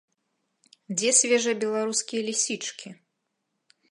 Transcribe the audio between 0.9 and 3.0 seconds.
Дзе свежыя беларускія лісічкі?